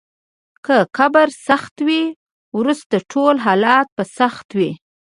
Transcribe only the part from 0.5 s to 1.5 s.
که قبر